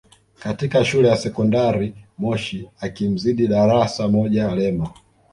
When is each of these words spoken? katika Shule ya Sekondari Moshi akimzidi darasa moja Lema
katika 0.39 0.85
Shule 0.85 1.07
ya 1.07 1.17
Sekondari 1.17 1.95
Moshi 2.17 2.69
akimzidi 2.81 3.47
darasa 3.47 4.07
moja 4.07 4.55
Lema 4.55 4.89